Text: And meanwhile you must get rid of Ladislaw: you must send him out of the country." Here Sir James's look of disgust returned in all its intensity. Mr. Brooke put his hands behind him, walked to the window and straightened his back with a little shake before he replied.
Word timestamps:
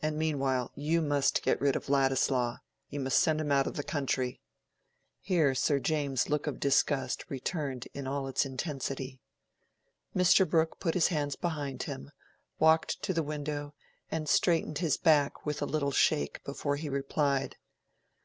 And 0.00 0.16
meanwhile 0.16 0.70
you 0.76 1.02
must 1.02 1.42
get 1.42 1.60
rid 1.60 1.74
of 1.74 1.88
Ladislaw: 1.88 2.58
you 2.88 3.00
must 3.00 3.18
send 3.18 3.40
him 3.40 3.50
out 3.50 3.66
of 3.66 3.74
the 3.74 3.82
country." 3.82 4.40
Here 5.20 5.56
Sir 5.56 5.80
James's 5.80 6.30
look 6.30 6.46
of 6.46 6.60
disgust 6.60 7.24
returned 7.28 7.88
in 7.92 8.06
all 8.06 8.28
its 8.28 8.46
intensity. 8.46 9.18
Mr. 10.14 10.48
Brooke 10.48 10.78
put 10.78 10.94
his 10.94 11.08
hands 11.08 11.34
behind 11.34 11.82
him, 11.82 12.12
walked 12.60 13.02
to 13.02 13.12
the 13.12 13.24
window 13.24 13.74
and 14.08 14.28
straightened 14.28 14.78
his 14.78 14.96
back 14.96 15.44
with 15.44 15.60
a 15.60 15.66
little 15.66 15.90
shake 15.90 16.44
before 16.44 16.76
he 16.76 16.88
replied. 16.88 17.56